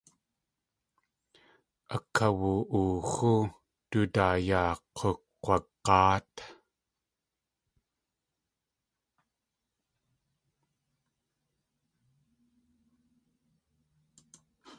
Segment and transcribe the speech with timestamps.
[1.95, 3.31] Akawu.ooxú,
[3.89, 6.31] du daa yaa k̲ukg̲wag̲áat.